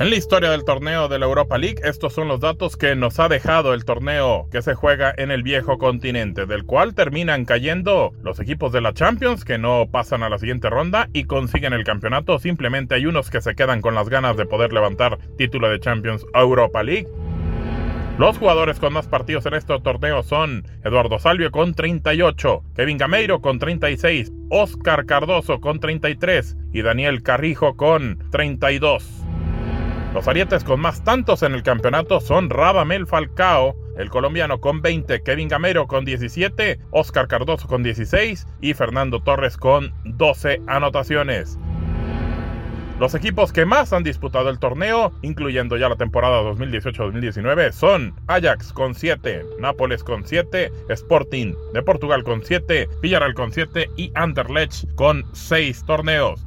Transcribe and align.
En 0.00 0.10
la 0.10 0.16
historia 0.16 0.50
del 0.50 0.62
torneo 0.62 1.08
de 1.08 1.18
la 1.18 1.26
Europa 1.26 1.58
League, 1.58 1.80
estos 1.82 2.12
son 2.12 2.28
los 2.28 2.38
datos 2.38 2.76
que 2.76 2.94
nos 2.94 3.18
ha 3.18 3.28
dejado 3.28 3.74
el 3.74 3.84
torneo 3.84 4.46
que 4.52 4.62
se 4.62 4.74
juega 4.74 5.12
en 5.18 5.32
el 5.32 5.42
viejo 5.42 5.76
continente, 5.76 6.46
del 6.46 6.64
cual 6.64 6.94
terminan 6.94 7.44
cayendo 7.44 8.12
los 8.22 8.38
equipos 8.38 8.70
de 8.70 8.80
la 8.80 8.94
Champions 8.94 9.44
que 9.44 9.58
no 9.58 9.88
pasan 9.90 10.22
a 10.22 10.28
la 10.28 10.38
siguiente 10.38 10.70
ronda 10.70 11.08
y 11.12 11.24
consiguen 11.24 11.72
el 11.72 11.82
campeonato. 11.82 12.38
Simplemente 12.38 12.94
hay 12.94 13.06
unos 13.06 13.28
que 13.28 13.40
se 13.40 13.56
quedan 13.56 13.80
con 13.80 13.96
las 13.96 14.08
ganas 14.08 14.36
de 14.36 14.46
poder 14.46 14.72
levantar 14.72 15.18
título 15.36 15.68
de 15.68 15.80
Champions 15.80 16.24
Europa 16.32 16.84
League. 16.84 17.08
Los 18.18 18.38
jugadores 18.38 18.78
con 18.78 18.92
más 18.92 19.08
partidos 19.08 19.46
en 19.46 19.54
este 19.54 19.80
torneo 19.80 20.22
son 20.22 20.64
Eduardo 20.84 21.18
Salvio 21.18 21.50
con 21.50 21.74
38, 21.74 22.62
Kevin 22.76 22.98
Gameiro 22.98 23.40
con 23.40 23.58
36, 23.58 24.30
Oscar 24.50 25.06
Cardoso 25.06 25.60
con 25.60 25.80
33 25.80 26.56
y 26.72 26.82
Daniel 26.82 27.24
Carrijo 27.24 27.76
con 27.76 28.22
32. 28.30 29.27
Los 30.18 30.26
arietes 30.26 30.64
con 30.64 30.80
más 30.80 31.04
tantos 31.04 31.44
en 31.44 31.54
el 31.54 31.62
campeonato 31.62 32.20
son 32.20 32.50
Radamel 32.50 33.06
Falcao, 33.06 33.76
el 33.96 34.10
colombiano 34.10 34.60
con 34.60 34.82
20, 34.82 35.22
Kevin 35.22 35.46
Gamero 35.46 35.86
con 35.86 36.04
17, 36.04 36.80
Oscar 36.90 37.28
Cardoso 37.28 37.68
con 37.68 37.84
16 37.84 38.44
y 38.60 38.74
Fernando 38.74 39.22
Torres 39.22 39.56
con 39.56 39.94
12 40.02 40.60
anotaciones. 40.66 41.56
Los 42.98 43.14
equipos 43.14 43.52
que 43.52 43.64
más 43.64 43.92
han 43.92 44.02
disputado 44.02 44.50
el 44.50 44.58
torneo, 44.58 45.12
incluyendo 45.22 45.76
ya 45.76 45.88
la 45.88 45.94
temporada 45.94 46.42
2018-2019, 46.42 47.70
son 47.70 48.12
Ajax 48.26 48.72
con 48.72 48.96
7, 48.96 49.44
Nápoles 49.60 50.02
con 50.02 50.26
7, 50.26 50.72
Sporting 50.88 51.54
de 51.74 51.82
Portugal 51.84 52.24
con 52.24 52.42
7, 52.42 52.88
Villarreal 53.00 53.34
con 53.34 53.52
7 53.52 53.88
y 53.96 54.10
Anderlecht 54.16 54.92
con 54.96 55.24
6 55.32 55.84
torneos. 55.86 56.44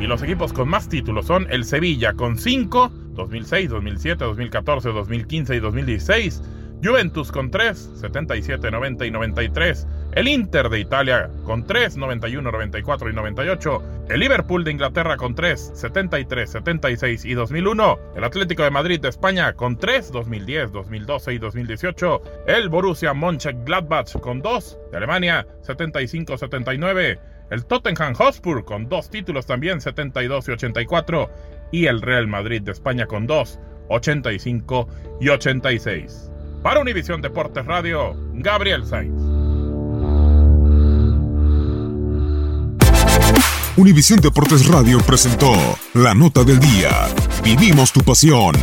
Y 0.00 0.06
los 0.06 0.22
equipos 0.22 0.52
con 0.52 0.68
más 0.68 0.88
títulos 0.88 1.26
son 1.26 1.46
el 1.50 1.64
Sevilla 1.64 2.12
con 2.14 2.36
5, 2.36 2.90
2006, 3.14 3.70
2007, 3.70 4.24
2014, 4.24 4.88
2015 4.90 5.56
y 5.56 5.60
2016. 5.60 6.42
Juventus 6.82 7.32
con 7.32 7.50
3, 7.50 7.92
77, 8.00 8.70
90 8.70 9.06
y 9.06 9.10
93. 9.10 9.86
El 10.12 10.28
Inter 10.28 10.68
de 10.68 10.80
Italia 10.80 11.30
con 11.44 11.64
3, 11.66 11.96
91, 11.96 12.50
94 12.50 13.08
y 13.08 13.14
98. 13.14 13.82
El 14.10 14.20
Liverpool 14.20 14.64
de 14.64 14.72
Inglaterra 14.72 15.16
con 15.16 15.34
3, 15.34 15.72
73, 15.74 16.50
76 16.50 17.24
y 17.24 17.32
2001. 17.32 17.98
El 18.16 18.24
Atlético 18.24 18.64
de 18.64 18.70
Madrid 18.70 19.00
de 19.00 19.08
España 19.08 19.54
con 19.54 19.78
3, 19.78 20.12
2010, 20.12 20.72
2012 20.72 21.32
y 21.32 21.38
2018. 21.38 22.22
El 22.46 22.68
Borussia 22.68 23.14
Mönchengladbach 23.14 24.12
con 24.20 24.42
2. 24.42 24.78
De 24.90 24.96
Alemania, 24.98 25.46
75, 25.62 26.36
79 26.36 27.18
el 27.50 27.64
Tottenham 27.66 28.14
Hotspur 28.14 28.64
con 28.64 28.88
dos 28.88 29.10
títulos 29.10 29.46
también, 29.46 29.80
72 29.80 30.48
y 30.48 30.52
84, 30.52 31.30
y 31.72 31.86
el 31.86 32.00
Real 32.00 32.26
Madrid 32.26 32.62
de 32.62 32.72
España 32.72 33.06
con 33.06 33.26
dos, 33.26 33.58
85 33.88 34.88
y 35.20 35.28
86. 35.28 36.30
Para 36.62 36.80
Univisión 36.80 37.20
Deportes 37.20 37.66
Radio, 37.66 38.16
Gabriel 38.34 38.86
Sainz. 38.86 39.22
Univisión 43.76 44.20
Deportes 44.20 44.68
Radio 44.68 44.98
presentó 45.00 45.52
la 45.94 46.14
nota 46.14 46.44
del 46.44 46.60
día. 46.60 47.08
Vivimos 47.42 47.92
tu 47.92 48.00
pasión. 48.02 48.54